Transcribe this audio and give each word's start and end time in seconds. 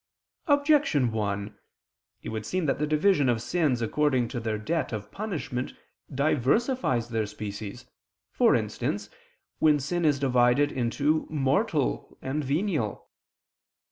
Objection 0.47 1.11
1: 1.11 1.59
It 2.23 2.29
would 2.29 2.43
seem 2.43 2.65
that 2.65 2.79
the 2.79 2.87
division 2.87 3.29
of 3.29 3.39
sins 3.39 3.83
according 3.83 4.27
to 4.29 4.39
their 4.39 4.57
debt 4.57 4.91
of 4.91 5.11
punishment 5.11 5.73
diversifies 6.11 7.09
their 7.09 7.27
species; 7.27 7.85
for 8.31 8.55
instance, 8.55 9.11
when 9.59 9.79
sin 9.79 10.03
is 10.03 10.17
divided 10.17 10.71
into 10.71 11.27
"mortal" 11.29 12.17
and 12.19 12.43
"venial." 12.43 13.09